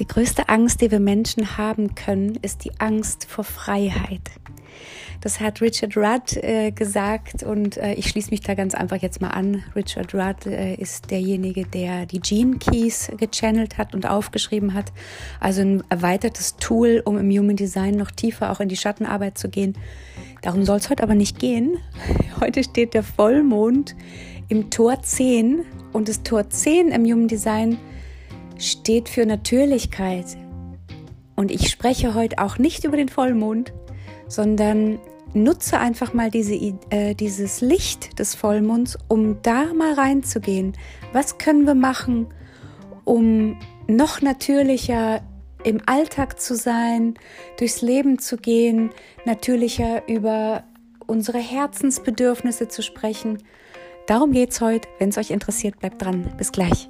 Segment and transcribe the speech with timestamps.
[0.00, 4.22] Die größte Angst, die wir Menschen haben können, ist die Angst vor Freiheit.
[5.20, 9.20] Das hat Richard Rudd äh, gesagt und äh, ich schließe mich da ganz einfach jetzt
[9.20, 9.62] mal an.
[9.76, 14.90] Richard Rudd äh, ist derjenige, der die Gene Keys gechannelt hat und aufgeschrieben hat.
[15.38, 19.50] Also ein erweitertes Tool, um im Human Design noch tiefer auch in die Schattenarbeit zu
[19.50, 19.76] gehen.
[20.40, 21.76] Darum soll es heute aber nicht gehen.
[22.40, 23.94] Heute steht der Vollmond
[24.48, 27.76] im Tor 10 und das Tor 10 im Human Design
[28.60, 30.36] steht für Natürlichkeit.
[31.36, 33.72] Und ich spreche heute auch nicht über den Vollmond,
[34.28, 34.98] sondern
[35.32, 36.54] nutze einfach mal diese,
[36.90, 40.74] äh, dieses Licht des Vollmonds, um da mal reinzugehen.
[41.12, 42.26] Was können wir machen,
[43.04, 45.22] um noch natürlicher
[45.64, 47.14] im Alltag zu sein,
[47.58, 48.90] durchs Leben zu gehen,
[49.24, 50.64] natürlicher über
[51.06, 53.38] unsere Herzensbedürfnisse zu sprechen.
[54.06, 54.88] Darum geht es heute.
[54.98, 56.32] Wenn es euch interessiert, bleibt dran.
[56.38, 56.88] Bis gleich.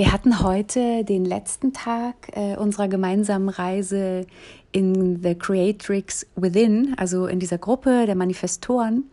[0.00, 4.26] Wir hatten heute den letzten Tag äh, unserer gemeinsamen Reise
[4.72, 9.10] in The Creatrix Within, also in dieser Gruppe der Manifestoren.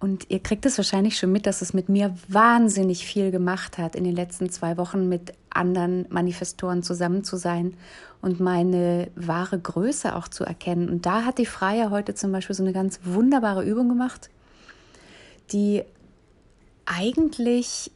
[0.00, 3.94] Und ihr kriegt es wahrscheinlich schon mit, dass es mit mir wahnsinnig viel gemacht hat,
[3.94, 7.76] in den letzten zwei Wochen mit anderen Manifestoren zusammen zu sein
[8.20, 10.88] und meine wahre Größe auch zu erkennen.
[10.88, 14.28] Und da hat die Freie heute zum Beispiel so eine ganz wunderbare Übung gemacht,
[15.52, 15.84] die
[16.84, 17.92] eigentlich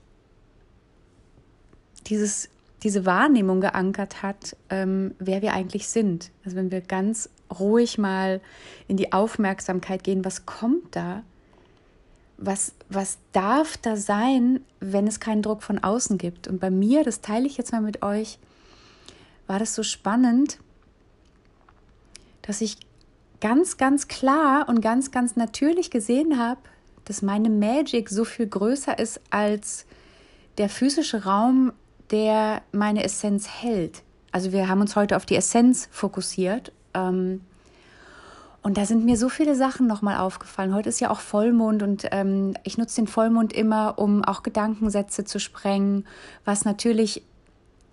[2.09, 2.49] dieses,
[2.83, 6.31] diese Wahrnehmung geankert hat, ähm, wer wir eigentlich sind.
[6.45, 7.29] Also wenn wir ganz
[7.59, 8.41] ruhig mal
[8.87, 11.23] in die Aufmerksamkeit gehen, was kommt da?
[12.37, 16.47] Was, was darf da sein, wenn es keinen Druck von außen gibt?
[16.47, 18.39] Und bei mir, das teile ich jetzt mal mit euch,
[19.49, 20.59] war das so spannend,
[22.43, 22.77] dass ich
[23.41, 26.61] ganz, ganz klar und ganz, ganz natürlich gesehen habe,
[27.05, 29.87] dass meine Magic so viel größer ist als
[30.59, 31.73] der physische Raum,
[32.11, 34.03] der meine Essenz hält.
[34.33, 36.73] Also wir haben uns heute auf die Essenz fokussiert.
[36.95, 37.41] Ähm,
[38.63, 40.75] und da sind mir so viele Sachen nochmal aufgefallen.
[40.75, 45.25] Heute ist ja auch Vollmond und ähm, ich nutze den Vollmond immer, um auch Gedankensätze
[45.25, 46.07] zu sprengen,
[46.45, 47.23] was natürlich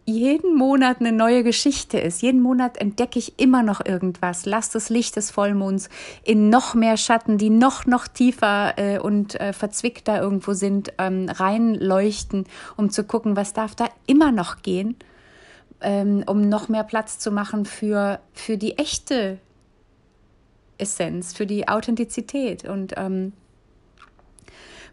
[0.05, 2.21] jeden Monat eine neue Geschichte ist.
[2.21, 4.45] Jeden Monat entdecke ich immer noch irgendwas.
[4.45, 5.89] Lass das Licht des Vollmonds
[6.23, 11.27] in noch mehr Schatten, die noch, noch tiefer äh, und äh, verzwickter irgendwo sind, ähm,
[11.27, 12.45] reinleuchten,
[12.77, 14.95] um zu gucken, was darf da immer noch gehen,
[15.81, 19.39] ähm, um noch mehr Platz zu machen für, für die echte
[20.77, 22.63] Essenz, für die Authentizität.
[22.63, 23.33] Und ähm,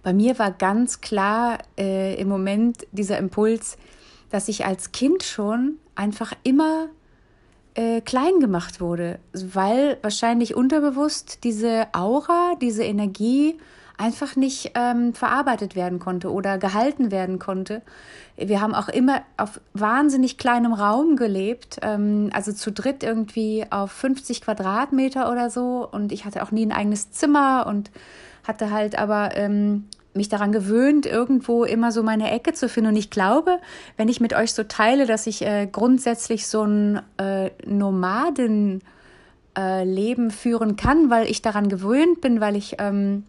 [0.03, 3.77] bei mir war ganz klar äh, im Moment dieser Impuls,
[4.33, 6.89] dass ich als Kind schon einfach immer
[7.75, 13.59] äh, klein gemacht wurde, weil wahrscheinlich unterbewusst diese Aura, diese Energie
[13.99, 17.83] einfach nicht ähm, verarbeitet werden konnte oder gehalten werden konnte.
[18.37, 23.93] Wir haben auch immer auf wahnsinnig kleinem Raum gelebt, ähm, also zu dritt irgendwie auf
[23.93, 25.87] 50 Quadratmeter oder so.
[25.91, 27.91] Und ich hatte auch nie ein eigenes Zimmer und
[28.45, 29.85] hatte halt aber ähm,
[30.15, 32.91] mich daran gewöhnt, irgendwo immer so meine Ecke zu finden.
[32.91, 33.59] Und ich glaube,
[33.97, 38.83] wenn ich mit euch so teile, dass ich äh, grundsätzlich so ein äh, Nomadenleben
[39.55, 43.25] äh, führen kann, weil ich daran gewöhnt bin, weil ich, ähm,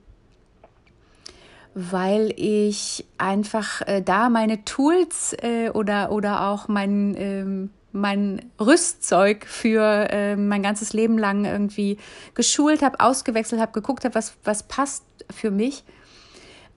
[1.74, 9.46] weil ich einfach äh, da meine Tools äh, oder, oder auch mein, ähm, mein Rüstzeug
[9.46, 11.98] für äh, mein ganzes Leben lang irgendwie
[12.34, 15.86] geschult habe, ausgewechselt habe, geguckt habe, was, was passt für mich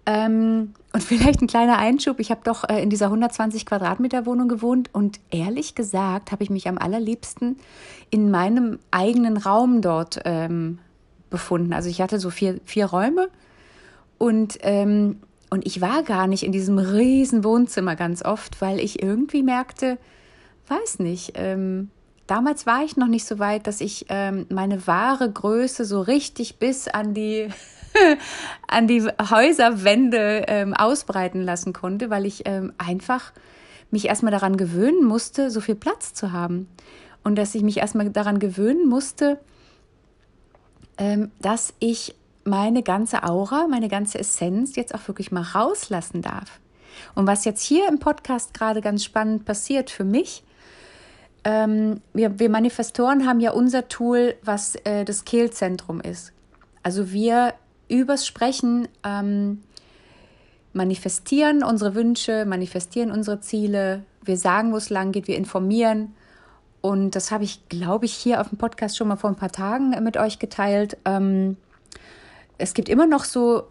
[0.06, 2.20] ähm, und vielleicht ein kleiner Einschub.
[2.20, 6.50] Ich habe doch äh, in dieser 120 Quadratmeter Wohnung gewohnt und ehrlich gesagt habe ich
[6.50, 7.58] mich am allerliebsten
[8.10, 10.78] in meinem eigenen Raum dort ähm,
[11.28, 11.72] befunden.
[11.72, 13.28] Also ich hatte so vier, vier Räume
[14.18, 15.18] und, ähm,
[15.50, 19.98] und ich war gar nicht in diesem riesen Wohnzimmer ganz oft, weil ich irgendwie merkte,
[20.68, 21.90] weiß nicht, ähm,
[22.26, 26.58] damals war ich noch nicht so weit, dass ich ähm, meine wahre Größe so richtig
[26.58, 27.48] bis an die
[28.68, 33.32] an die Häuserwände ähm, ausbreiten lassen konnte, weil ich ähm, einfach
[33.90, 36.68] mich erstmal daran gewöhnen musste, so viel Platz zu haben.
[37.24, 39.38] Und dass ich mich erstmal daran gewöhnen musste,
[40.98, 42.14] ähm, dass ich
[42.44, 46.60] meine ganze Aura, meine ganze Essenz jetzt auch wirklich mal rauslassen darf.
[47.14, 50.44] Und was jetzt hier im Podcast gerade ganz spannend passiert für mich,
[51.44, 56.32] ähm, wir, wir Manifestoren haben ja unser Tool, was äh, das Kehlzentrum ist.
[56.82, 57.54] Also wir
[57.88, 59.62] übers Sprechen ähm,
[60.72, 64.04] manifestieren unsere Wünsche, manifestieren unsere Ziele.
[64.22, 66.14] Wir sagen, wo es lang geht, wir informieren.
[66.80, 69.50] Und das habe ich, glaube ich, hier auf dem Podcast schon mal vor ein paar
[69.50, 70.96] Tagen mit euch geteilt.
[71.04, 71.56] Ähm,
[72.58, 73.64] es gibt immer noch so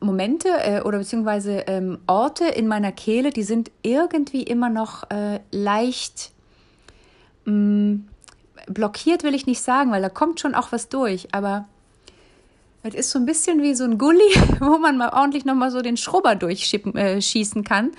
[0.00, 5.40] Momente äh, oder beziehungsweise ähm, Orte in meiner Kehle, die sind irgendwie immer noch äh,
[5.50, 6.32] leicht
[7.44, 8.08] mh, mm,
[8.68, 11.66] blockiert, will ich nicht sagen, weil da kommt schon auch was durch, aber
[12.88, 15.82] es ist so ein bisschen wie so ein Gully, wo man mal ordentlich nochmal so
[15.82, 17.92] den Schrubber durchschießen äh, kann,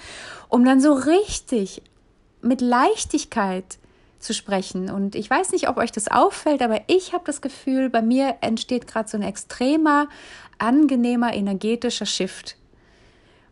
[0.49, 1.81] um dann so richtig
[2.41, 3.77] mit Leichtigkeit
[4.19, 4.89] zu sprechen.
[4.89, 8.35] Und ich weiß nicht, ob euch das auffällt, aber ich habe das Gefühl, bei mir
[8.41, 10.07] entsteht gerade so ein extremer,
[10.57, 12.57] angenehmer, energetischer Shift.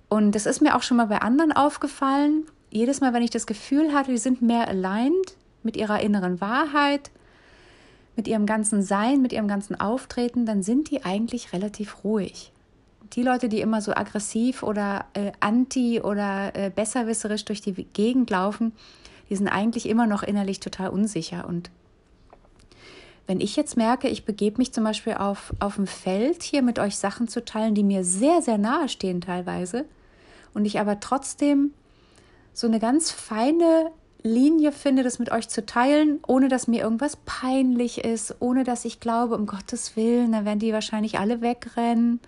[0.10, 2.46] Und das ist mir auch schon mal bei anderen aufgefallen.
[2.70, 7.12] Jedes Mal, wenn ich das Gefühl hatte, die sind mehr aligned mit ihrer inneren Wahrheit,
[8.16, 12.52] mit ihrem ganzen Sein, mit ihrem ganzen Auftreten, dann sind die eigentlich relativ ruhig.
[13.14, 18.30] Die Leute, die immer so aggressiv oder äh, anti oder äh, besserwisserisch durch die Gegend
[18.30, 18.74] laufen,
[19.30, 21.48] die sind eigentlich immer noch innerlich total unsicher.
[21.48, 21.70] Und
[23.28, 26.80] wenn ich jetzt merke, ich begebe mich zum Beispiel auf, auf dem Feld hier mit
[26.80, 29.86] euch Sachen zu teilen, die mir sehr, sehr nahe stehen teilweise,
[30.54, 31.74] und ich aber trotzdem
[32.54, 33.92] so eine ganz feine
[34.26, 38.86] Linie finde, das mit euch zu teilen, ohne dass mir irgendwas peinlich ist, ohne dass
[38.86, 42.20] ich glaube, um Gottes Willen, dann werden die wahrscheinlich alle wegrennen.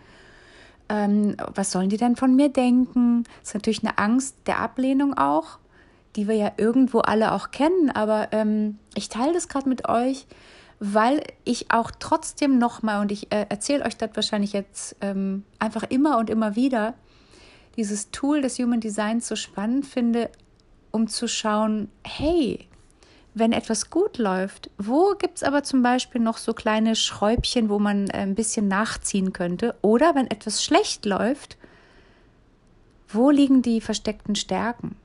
[0.90, 3.24] Ähm, was sollen die denn von mir denken?
[3.40, 5.58] Das ist natürlich eine Angst der Ablehnung auch
[6.18, 10.26] die wir ja irgendwo alle auch kennen, aber ähm, ich teile das gerade mit euch,
[10.80, 15.84] weil ich auch trotzdem nochmal, und ich äh, erzähle euch das wahrscheinlich jetzt ähm, einfach
[15.84, 16.96] immer und immer wieder,
[17.78, 20.32] dieses Tool des Human Designs so spannend finde,
[20.92, 22.68] um zu schauen, hey,
[23.40, 27.80] wenn etwas gut läuft, wo gibt es aber zum Beispiel noch so kleine Schräubchen, wo
[27.80, 29.76] man äh, ein bisschen nachziehen könnte?
[29.82, 31.58] Oder wenn etwas schlecht läuft,
[33.10, 34.96] wo liegen die versteckten Stärken?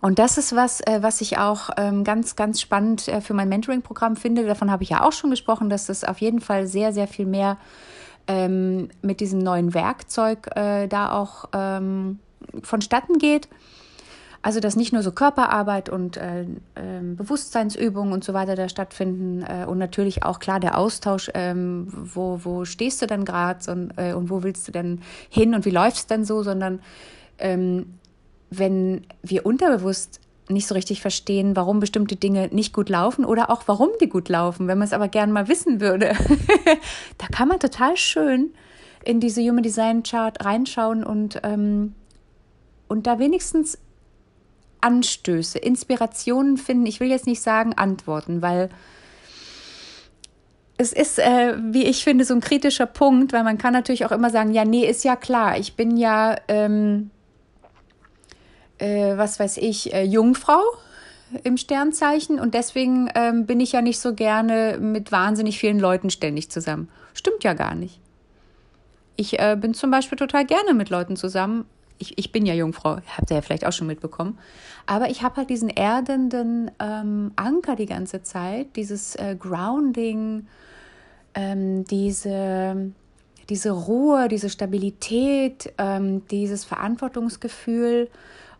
[0.00, 3.48] Und das ist was, äh, was ich auch ähm, ganz, ganz spannend äh, für mein
[3.48, 4.44] Mentoring-Programm finde.
[4.44, 7.26] Davon habe ich ja auch schon gesprochen, dass das auf jeden Fall sehr, sehr viel
[7.26, 7.56] mehr
[8.26, 12.18] ähm, mit diesem neuen Werkzeug da auch ähm,
[12.62, 13.48] vonstatten geht.
[14.44, 16.46] Also dass nicht nur so Körperarbeit und äh, äh,
[17.00, 22.40] Bewusstseinsübungen und so weiter da stattfinden äh, und natürlich auch klar der Austausch, ähm, wo,
[22.42, 25.00] wo stehst du denn gerade und, äh, und wo willst du denn
[25.30, 26.80] hin und wie läuft es denn so, sondern
[27.38, 27.98] ähm,
[28.50, 33.62] wenn wir unterbewusst nicht so richtig verstehen, warum bestimmte Dinge nicht gut laufen oder auch
[33.66, 36.14] warum die gut laufen, wenn man es aber gern mal wissen würde.
[37.18, 38.52] da kann man total schön
[39.04, 41.94] in diese Human Design Chart reinschauen und, ähm,
[42.88, 43.78] und da wenigstens
[44.82, 46.86] Anstöße, Inspirationen finden.
[46.86, 48.68] Ich will jetzt nicht sagen Antworten, weil
[50.76, 54.12] es ist, äh, wie ich finde, so ein kritischer Punkt, weil man kann natürlich auch
[54.12, 56.36] immer sagen, ja, nee, ist ja klar, ich bin ja.
[56.48, 57.10] Ähm,
[58.82, 60.60] äh, was weiß ich, äh, Jungfrau
[61.44, 66.10] im Sternzeichen und deswegen ähm, bin ich ja nicht so gerne mit wahnsinnig vielen Leuten
[66.10, 66.88] ständig zusammen.
[67.14, 68.00] Stimmt ja gar nicht.
[69.16, 71.64] Ich äh, bin zum Beispiel total gerne mit Leuten zusammen.
[72.02, 74.38] Ich, ich bin ja Jungfrau, habt ihr ja vielleicht auch schon mitbekommen.
[74.86, 80.48] Aber ich habe halt diesen erdenden ähm, Anker die ganze Zeit, dieses äh, Grounding,
[81.34, 82.90] ähm, diese,
[83.48, 88.10] diese Ruhe, diese Stabilität, ähm, dieses Verantwortungsgefühl.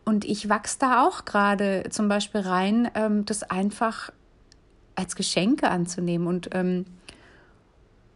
[0.05, 4.13] Und ich wachse da auch gerade zum Beispiel rein, ähm, das einfach
[4.95, 6.85] als Geschenke anzunehmen und ähm,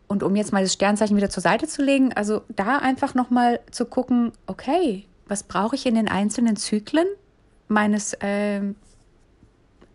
[0.09, 3.59] und um jetzt mal das Sternzeichen wieder zur Seite zu legen, also da einfach nochmal
[3.71, 7.07] zu gucken, okay, was brauche ich in den einzelnen Zyklen
[7.69, 8.63] meines äh,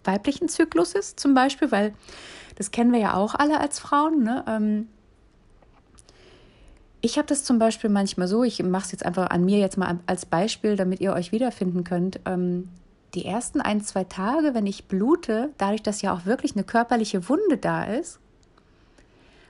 [0.04, 1.94] weiblichen Zykluses zum Beispiel, weil
[2.56, 4.24] das kennen wir ja auch alle als Frauen.
[4.24, 4.44] Ne?
[4.48, 4.88] Ähm,
[7.02, 9.78] ich habe das zum Beispiel manchmal so, ich mache es jetzt einfach an mir jetzt
[9.78, 12.20] mal als Beispiel, damit ihr euch wiederfinden könnt.
[12.26, 12.70] Ähm,
[13.16, 17.28] die ersten ein, zwei Tage, wenn ich blute, dadurch, dass ja auch wirklich eine körperliche
[17.28, 18.20] Wunde da ist,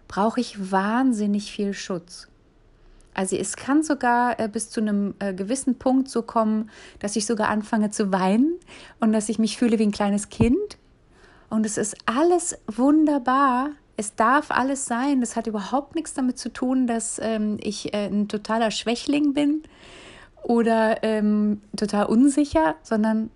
[0.07, 2.27] brauche ich wahnsinnig viel Schutz.
[3.13, 7.25] Also es kann sogar äh, bis zu einem äh, gewissen Punkt so kommen, dass ich
[7.25, 8.53] sogar anfange zu weinen
[8.99, 10.77] und dass ich mich fühle wie ein kleines Kind.
[11.49, 15.19] Und es ist alles wunderbar, es darf alles sein.
[15.19, 19.63] Das hat überhaupt nichts damit zu tun, dass ähm, ich äh, ein totaler Schwächling bin
[20.43, 23.29] oder ähm, total unsicher, sondern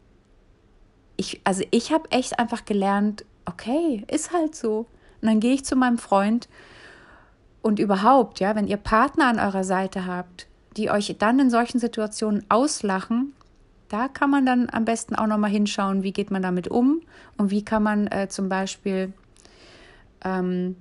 [1.17, 4.87] ich, also ich habe echt einfach gelernt, okay, ist halt so.
[5.21, 6.47] Und dann gehe ich zu meinem Freund
[7.65, 10.45] und überhaupt, ja, wenn ihr Partner an eurer Seite habt,
[10.77, 13.33] die euch dann in solchen Situationen auslachen,
[13.89, 17.01] da kann man dann am besten auch nochmal hinschauen, wie geht man damit um
[17.37, 19.13] und wie kann man äh, zum Beispiel
[20.23, 20.75] ähm,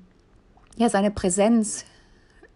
[0.76, 1.86] ja, seine Präsenz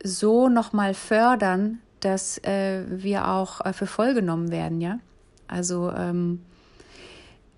[0.04, 4.98] so nochmal fördern, dass äh, wir auch äh, für voll genommen werden, ja.
[5.46, 6.42] Also ähm,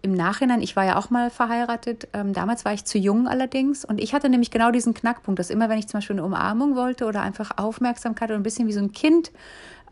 [0.02, 3.84] im Nachhinein, ich war ja auch mal verheiratet, ähm, damals war ich zu jung allerdings
[3.84, 6.74] und ich hatte nämlich genau diesen Knackpunkt, dass immer, wenn ich zum Beispiel eine Umarmung
[6.74, 9.30] wollte oder einfach Aufmerksamkeit oder ein bisschen wie so ein Kind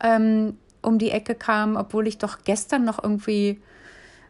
[0.03, 3.61] ähm, um die Ecke kam, obwohl ich doch gestern noch irgendwie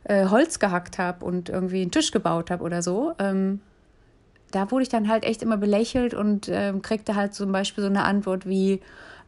[0.04, 3.61] äh, Holz gehackt habe und irgendwie einen Tisch gebaut habe oder so, ähm,
[4.50, 7.90] da wurde ich dann halt echt immer belächelt und ähm, kriegte halt zum Beispiel so
[7.90, 8.80] eine Antwort wie,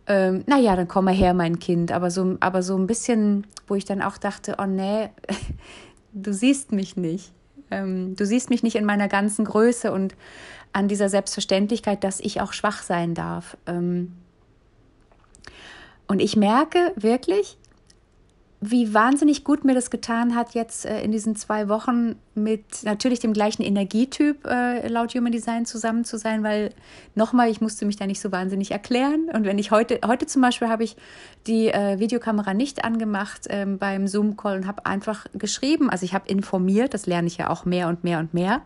[0.07, 1.93] ähm, naja, dann komm mal her, mein Kind.
[1.93, 5.11] Aber so, aber so ein bisschen, wo ich dann auch dachte, oh nee,
[6.13, 7.33] du siehst mich nicht.
[7.71, 10.15] Ähm, du siehst mich nicht in meiner ganzen Größe und
[10.73, 13.57] an dieser Selbstverständlichkeit, dass ich auch schwach sein darf.
[13.67, 14.13] Ähm,
[16.07, 17.57] und ich merke wirklich,
[18.63, 23.19] wie wahnsinnig gut mir das getan hat, jetzt äh, in diesen zwei Wochen mit natürlich
[23.19, 26.75] dem gleichen Energietyp äh, laut Human Design zusammen zu sein, weil
[27.15, 29.31] nochmal, ich musste mich da nicht so wahnsinnig erklären.
[29.33, 30.97] Und wenn ich heute, heute zum Beispiel habe ich
[31.47, 36.29] die äh, Videokamera nicht angemacht ähm, beim Zoom-Call und habe einfach geschrieben, also ich habe
[36.29, 38.61] informiert, das lerne ich ja auch mehr und mehr und mehr.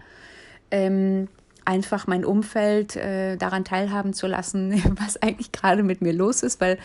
[0.73, 1.29] Ähm,
[1.65, 6.61] einfach mein Umfeld äh, daran teilhaben zu lassen, was eigentlich gerade mit mir los ist,
[6.61, 6.79] weil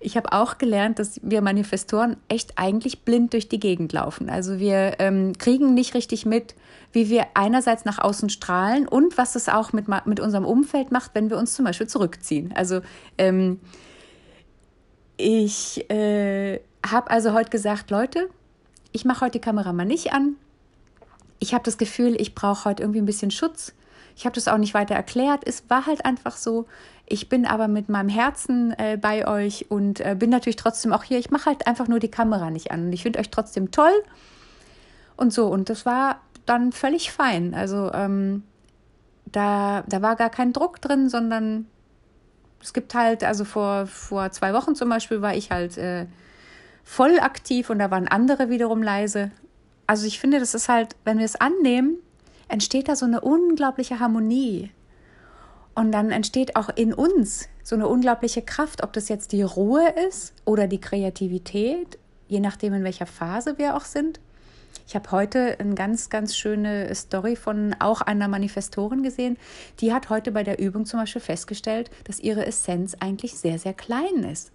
[0.00, 4.28] ich habe auch gelernt, dass wir Manifestoren echt eigentlich blind durch die Gegend laufen.
[4.28, 6.54] Also wir ähm, kriegen nicht richtig mit,
[6.92, 11.12] wie wir einerseits nach außen strahlen und was es auch mit, mit unserem Umfeld macht,
[11.14, 12.52] wenn wir uns zum Beispiel zurückziehen.
[12.54, 12.82] Also
[13.16, 13.60] ähm,
[15.16, 18.28] ich äh, habe also heute gesagt, Leute,
[18.92, 20.36] ich mache heute die Kamera mal nicht an.
[21.38, 23.72] Ich habe das Gefühl, ich brauche heute irgendwie ein bisschen Schutz.
[24.16, 25.42] Ich habe das auch nicht weiter erklärt.
[25.46, 26.66] Es war halt einfach so.
[27.06, 31.02] Ich bin aber mit meinem Herzen äh, bei euch und äh, bin natürlich trotzdem auch
[31.02, 31.18] hier.
[31.18, 32.86] Ich mache halt einfach nur die Kamera nicht an.
[32.86, 34.02] Und ich finde euch trotzdem toll
[35.16, 35.48] und so.
[35.48, 37.54] Und das war dann völlig fein.
[37.54, 38.44] Also ähm,
[39.26, 41.66] da, da war gar kein Druck drin, sondern
[42.62, 46.06] es gibt halt, also vor, vor zwei Wochen zum Beispiel war ich halt äh,
[46.82, 49.30] voll aktiv und da waren andere wiederum leise.
[49.86, 51.98] Also ich finde, das ist halt, wenn wir es annehmen,
[52.48, 54.70] entsteht da so eine unglaubliche Harmonie.
[55.74, 59.88] Und dann entsteht auch in uns so eine unglaubliche Kraft, ob das jetzt die Ruhe
[60.08, 61.98] ist oder die Kreativität,
[62.28, 64.20] je nachdem, in welcher Phase wir auch sind.
[64.86, 69.38] Ich habe heute eine ganz, ganz schöne Story von auch einer Manifestorin gesehen.
[69.80, 73.72] Die hat heute bei der Übung zum Beispiel festgestellt, dass ihre Essenz eigentlich sehr, sehr
[73.72, 74.52] klein ist.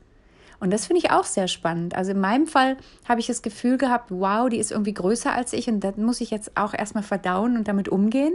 [0.59, 1.95] Und das finde ich auch sehr spannend.
[1.95, 5.53] Also in meinem Fall habe ich das Gefühl gehabt, wow, die ist irgendwie größer als
[5.53, 8.33] ich und das muss ich jetzt auch erstmal verdauen und damit umgehen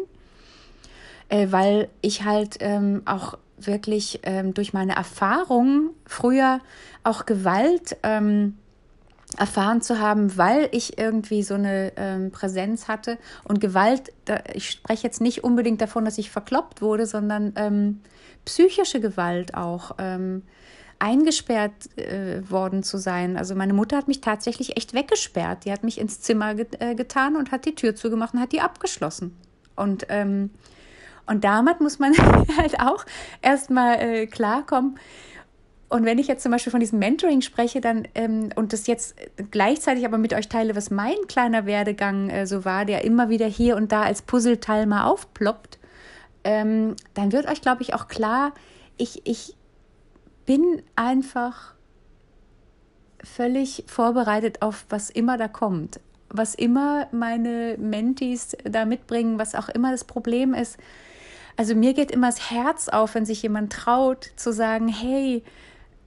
[1.28, 6.60] äh, weil ich halt ähm, auch wirklich ähm, durch meine Erfahrungen früher
[7.02, 8.56] auch Gewalt ähm,
[9.36, 13.18] erfahren zu haben, weil ich irgendwie so eine ähm, Präsenz hatte.
[13.44, 18.00] Und Gewalt, da, ich spreche jetzt nicht unbedingt davon, dass ich verkloppt wurde, sondern ähm,
[18.44, 19.92] psychische Gewalt auch.
[21.04, 23.36] Eingesperrt äh, worden zu sein.
[23.36, 25.66] Also meine Mutter hat mich tatsächlich echt weggesperrt.
[25.66, 28.52] Die hat mich ins Zimmer get äh, getan und hat die Tür zugemacht und hat
[28.52, 29.36] die abgeschlossen.
[29.76, 30.50] Und ähm,
[31.26, 32.12] und damit muss man
[32.58, 33.04] halt auch
[33.42, 34.98] erstmal äh, klarkommen.
[35.90, 39.14] Und wenn ich jetzt zum Beispiel von diesem Mentoring spreche, dann ähm, und das jetzt
[39.50, 43.46] gleichzeitig aber mit euch teile, was mein kleiner Werdegang äh, so war, der immer wieder
[43.46, 45.78] hier und da als Puzzleteil mal aufploppt,
[46.44, 48.54] ähm, dann wird euch, glaube ich, auch klar,
[48.96, 49.54] ich, ich
[50.46, 51.74] bin einfach
[53.22, 56.00] völlig vorbereitet auf was immer da kommt.
[56.28, 60.78] Was immer meine Mentees da mitbringen, was auch immer das Problem ist,
[61.56, 65.44] also mir geht immer das Herz auf, wenn sich jemand traut zu sagen, hey,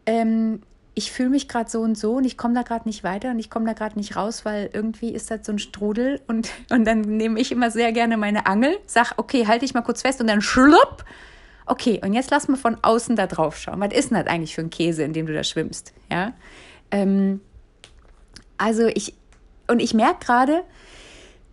[0.05, 0.61] ähm,
[0.93, 3.39] ich fühle mich gerade so und so und ich komme da gerade nicht weiter und
[3.39, 6.85] ich komme da gerade nicht raus, weil irgendwie ist das so ein Strudel und, und
[6.85, 10.19] dann nehme ich immer sehr gerne meine Angel, sag, okay, halte ich mal kurz fest
[10.21, 11.05] und dann schlupp.
[11.67, 13.81] Okay, und jetzt lass mal von außen da drauf schauen.
[13.81, 15.93] Was ist denn das eigentlich für ein Käse, in dem du da schwimmst?
[16.09, 16.33] Ja.
[16.91, 17.41] Ähm,
[18.57, 19.13] also ich,
[19.67, 20.63] und ich merke gerade,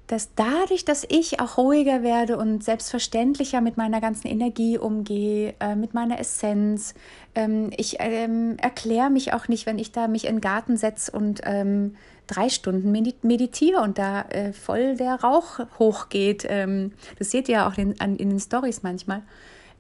[0.07, 5.75] dass dadurch, dass ich auch ruhiger werde und selbstverständlicher mit meiner ganzen Energie umgehe, äh,
[5.75, 6.95] mit meiner Essenz,
[7.35, 11.11] ähm, ich ähm, erkläre mich auch nicht, wenn ich da mich in den Garten setze
[11.11, 16.47] und ähm, drei Stunden meditiere und da äh, voll der Rauch hochgeht.
[16.49, 19.23] Ähm, das seht ihr ja auch in, in den Stories manchmal.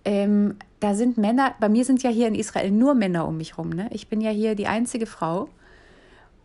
[0.04, 3.56] Ähm, da sind Männer, bei mir sind ja hier in Israel nur Männer um mich
[3.56, 3.70] rum.
[3.70, 3.88] Ne?
[3.90, 5.48] Ich bin ja hier die einzige Frau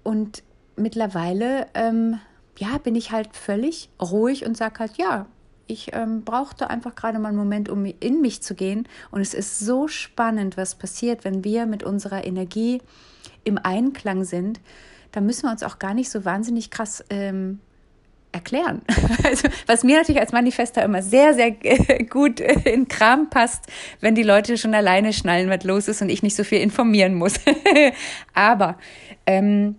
[0.04, 0.44] und
[0.76, 2.20] mittlerweile ähm,
[2.58, 5.26] ja, bin ich halt völlig ruhig und sage halt, ja,
[5.68, 8.88] ich ähm, brauchte einfach gerade mal einen Moment, um in mich zu gehen.
[9.12, 12.82] Und es ist so spannend, was passiert, wenn wir mit unserer Energie
[13.44, 14.60] im Einklang sind.
[15.12, 17.60] Da müssen wir uns auch gar nicht so wahnsinnig krass ähm,
[18.32, 18.82] erklären.
[19.24, 21.52] Also, was mir natürlich als Manifester immer sehr, sehr
[22.10, 23.66] gut in Kram passt,
[24.00, 27.16] wenn die Leute schon alleine schnallen, was los ist und ich nicht so viel informieren
[27.16, 27.36] muss.
[28.34, 28.78] Aber
[29.26, 29.76] ähm,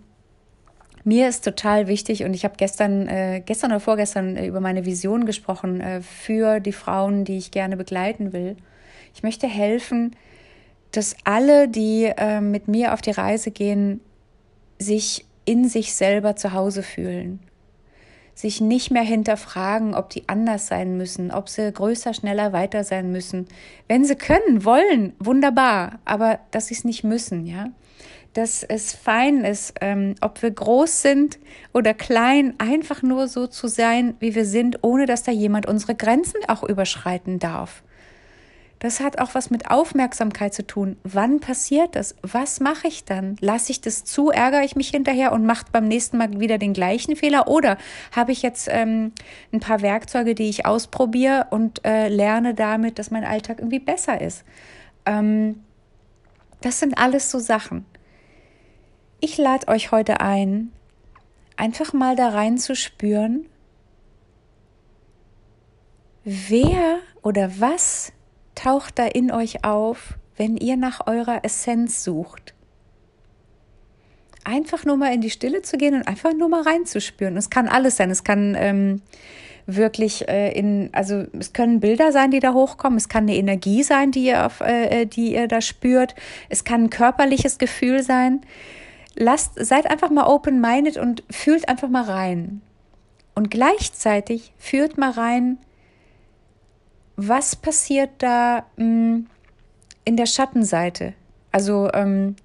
[1.03, 4.85] mir ist total wichtig und ich habe gestern, äh, gestern oder vorgestern äh, über meine
[4.85, 8.55] Vision gesprochen äh, für die Frauen, die ich gerne begleiten will.
[9.13, 10.15] Ich möchte helfen,
[10.91, 14.01] dass alle, die äh, mit mir auf die Reise gehen,
[14.77, 17.39] sich in sich selber zu Hause fühlen.
[18.41, 23.11] Sich nicht mehr hinterfragen, ob die anders sein müssen, ob sie größer, schneller, weiter sein
[23.11, 23.47] müssen.
[23.87, 27.67] Wenn sie können, wollen, wunderbar, aber dass sie es nicht müssen, ja
[28.33, 31.37] dass es fein ist, ähm, ob wir groß sind
[31.73, 35.95] oder klein, einfach nur so zu sein, wie wir sind, ohne dass da jemand unsere
[35.95, 37.83] Grenzen auch überschreiten darf.
[38.81, 40.97] Das hat auch was mit Aufmerksamkeit zu tun.
[41.03, 42.15] Wann passiert das?
[42.23, 43.35] Was mache ich dann?
[43.39, 44.31] Lasse ich das zu?
[44.31, 47.47] Ärgere ich mich hinterher und mache beim nächsten Mal wieder den gleichen Fehler?
[47.47, 47.77] Oder
[48.11, 49.11] habe ich jetzt ähm,
[49.53, 54.19] ein paar Werkzeuge, die ich ausprobiere und äh, lerne damit, dass mein Alltag irgendwie besser
[54.19, 54.43] ist?
[55.05, 55.63] Ähm,
[56.61, 57.85] das sind alles so Sachen.
[59.19, 60.71] Ich lade euch heute ein,
[61.55, 63.45] einfach mal da rein zu spüren,
[66.23, 68.11] wer oder was
[68.55, 72.53] taucht da in euch auf, wenn ihr nach eurer Essenz sucht.
[74.43, 77.37] Einfach nur mal in die Stille zu gehen und einfach nur mal reinzuspüren.
[77.37, 78.09] Es kann alles sein.
[78.09, 79.01] Es kann ähm,
[79.67, 82.97] wirklich äh, in, also es können Bilder sein, die da hochkommen.
[82.97, 86.15] Es kann eine Energie sein, die ihr, auf, äh, die ihr da spürt.
[86.49, 88.41] Es kann ein körperliches Gefühl sein
[89.15, 92.61] lasst, seid einfach mal open-minded und fühlt einfach mal rein.
[93.35, 95.57] Und gleichzeitig führt mal rein,
[97.15, 99.27] was passiert da mh, hm,
[100.03, 101.13] in der Schattenseite.
[101.51, 102.35] Also ähm,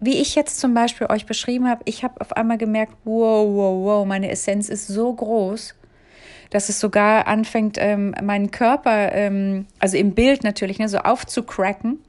[0.00, 3.84] wie ich jetzt zum Beispiel euch beschrieben habe, ich habe auf einmal gemerkt, wow, wow,
[3.84, 5.74] wow, meine Essenz ist so groß,
[6.50, 12.00] dass es sogar anfängt, ähm, meinen Körper, ähm, also im Bild natürlich, ne, so aufzucracken.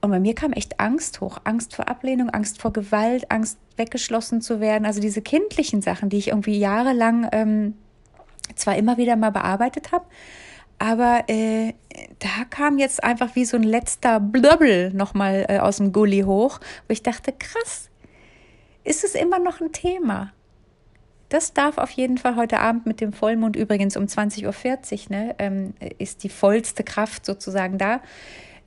[0.00, 1.38] Und bei mir kam echt Angst hoch.
[1.42, 4.86] Angst vor Ablehnung, Angst vor Gewalt, Angst weggeschlossen zu werden.
[4.86, 7.74] Also diese kindlichen Sachen, die ich irgendwie jahrelang ähm,
[8.54, 10.04] zwar immer wieder mal bearbeitet habe,
[10.78, 11.74] aber äh,
[12.18, 16.60] da kam jetzt einfach wie so ein letzter Blöbbel nochmal äh, aus dem Gully hoch,
[16.86, 17.90] wo ich dachte, krass,
[18.84, 20.32] ist es immer noch ein Thema?
[21.28, 25.34] Das darf auf jeden Fall heute Abend mit dem Vollmond übrigens um 20.40 Uhr, ne,
[25.38, 28.00] ähm, ist die vollste Kraft sozusagen da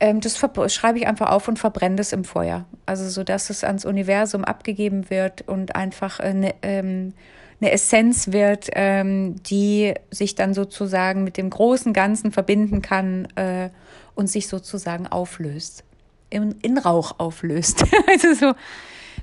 [0.00, 2.64] ähm, das schreibe ich einfach auf und verbrenne es im Feuer.
[2.86, 7.12] Also so, dass es ans Universum abgegeben wird und einfach eine, ähm,
[7.60, 13.70] eine Essenz wird, ähm, die sich dann sozusagen mit dem großen Ganzen verbinden kann äh,
[14.14, 15.84] und sich sozusagen auflöst,
[16.30, 17.84] in, in Rauch auflöst.
[18.06, 18.54] also so,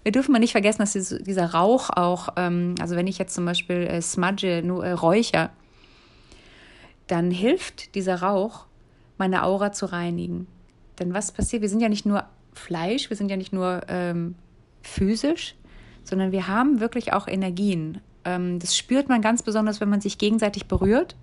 [0.04, 3.46] wir dürfen mal nicht vergessen, dass dieser Rauch auch, ähm, also wenn ich jetzt zum
[3.46, 5.50] Beispiel äh, smudge, nur äh, räucher,
[7.08, 8.66] dann hilft dieser Rauch,
[9.18, 10.48] meine Aura zu reinigen.
[11.00, 11.62] Denn was passiert?
[11.62, 14.36] Wir sind ja nicht nur Fleisch, wir sind ja nicht nur ähm,
[14.82, 15.56] physisch,
[16.04, 18.02] sondern wir haben wirklich auch Energien.
[18.28, 21.16] Ähm, das spürt man ganz besonders, wenn man sich gegenseitig berührt.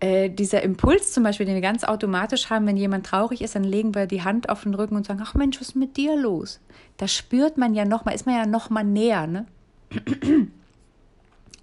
[0.00, 3.62] Äh, dieser Impuls zum Beispiel, den wir ganz automatisch haben, wenn jemand traurig ist, dann
[3.62, 6.16] legen wir die Hand auf den Rücken und sagen, ach Mensch, was ist mit dir
[6.16, 6.60] los?
[6.96, 9.26] Da spürt man ja nochmal, ist man ja nochmal näher.
[9.26, 9.46] Ne?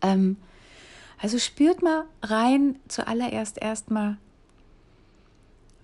[0.03, 0.37] ähm,
[1.19, 4.17] also spürt mal rein zuallererst erstmal,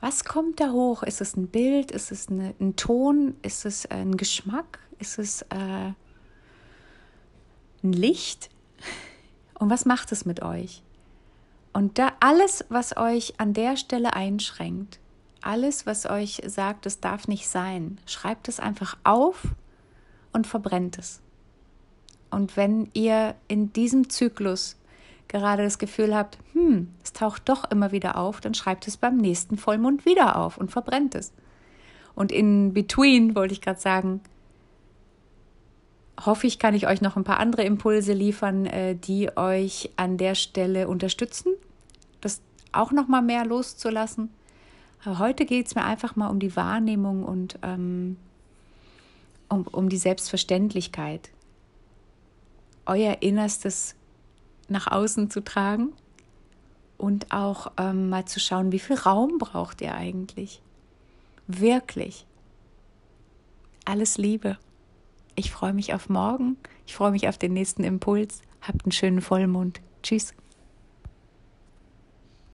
[0.02, 1.02] was kommt da hoch?
[1.02, 1.90] Ist es ein Bild?
[1.90, 3.36] Ist es eine, ein Ton?
[3.42, 4.78] Ist es ein Geschmack?
[5.00, 5.94] Ist es äh,
[7.84, 8.50] ein Licht?
[9.60, 10.84] Und was macht es mit euch?
[11.74, 15.00] Und da alles, was euch an der Stelle einschränkt,
[15.42, 19.44] alles, was euch sagt, es darf nicht sein, schreibt es einfach auf
[20.34, 21.22] und verbrennt es.
[22.30, 24.76] Und wenn ihr in diesem Zyklus
[25.28, 29.18] gerade das Gefühl habt, hm, es taucht doch immer wieder auf, dann schreibt es beim
[29.18, 31.34] nächsten Vollmond wieder auf und verbrennt es.
[32.16, 34.22] Und in between wollte ich gerade sagen,
[36.28, 40.18] hoffe ich, kann ich euch noch ein paar andere Impulse liefern, äh, die euch an
[40.18, 41.54] der Stelle unterstützen,
[42.22, 44.30] das auch noch mal mehr loszulassen.
[45.04, 48.18] Aber heute geht es mir einfach mal um die Wahrnehmung und ähm,
[49.50, 51.30] um, um die Selbstverständlichkeit.
[52.86, 53.96] Euer Innerstes
[54.68, 55.94] nach außen zu tragen
[56.98, 60.62] und auch ähm, mal zu schauen, wie viel Raum braucht ihr eigentlich?
[61.48, 62.26] Wirklich.
[63.86, 64.58] Alles Liebe.
[65.40, 66.58] Ich freue mich auf morgen.
[66.88, 68.42] Ich freue mich auf den nächsten Impuls.
[68.60, 69.82] Habt einen schönen Vollmond.
[70.02, 70.34] Tschüss.